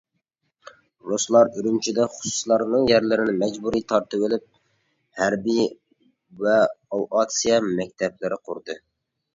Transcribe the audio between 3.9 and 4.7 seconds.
تارتىۋېلىپ